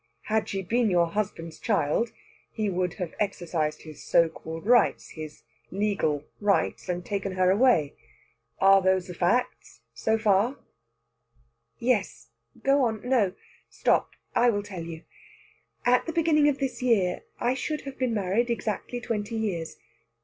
[0.23, 2.11] Had she been your husband's child,
[2.51, 7.93] he would have exercised his so called rights his legal rights and taken her away.
[8.59, 10.57] Are those the facts so far?"
[11.77, 12.29] "Yes
[12.63, 13.07] go on.
[13.07, 13.33] No
[13.69, 15.03] stop; I will tell you.
[15.85, 19.77] At the beginning of this year I should have been married exactly twenty years.